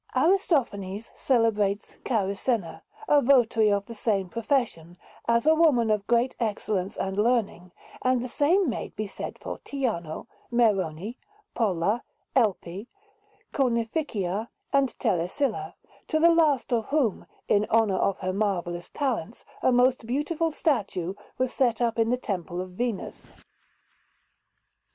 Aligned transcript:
Aristophanes 0.15 1.11
celebrates 1.13 1.97
Carissena, 2.03 2.81
a 3.07 3.21
votary 3.21 3.71
of 3.71 3.85
the 3.85 3.93
same 3.93 4.29
profession, 4.29 4.97
as 5.27 5.45
a 5.45 5.53
woman 5.53 5.91
of 5.91 6.07
great 6.07 6.35
excellence 6.39 6.97
and 6.97 7.17
learning; 7.19 7.71
and 8.01 8.19
the 8.23 8.27
same 8.27 8.67
may 8.67 8.87
be 8.89 9.05
said 9.05 9.37
for 9.37 9.59
Teano, 9.59 10.25
Merone, 10.51 11.17
Polla, 11.53 12.01
Elpe, 12.35 12.87
Cornificia, 13.53 14.47
and 14.73 14.97
Telesilla, 14.97 15.75
to 16.07 16.19
the 16.19 16.33
last 16.33 16.73
of 16.73 16.85
whom, 16.87 17.27
in 17.47 17.67
honour 17.69 17.97
of 17.99 18.17
her 18.21 18.33
marvellous 18.33 18.89
talents, 18.89 19.45
a 19.61 19.71
most 19.71 20.07
beautiful 20.07 20.49
statue 20.49 21.13
was 21.37 21.53
set 21.53 21.79
up 21.79 21.99
in 21.99 22.09
the 22.09 22.17
Temple 22.17 22.59
of 22.59 22.71
Venus. 22.71 23.33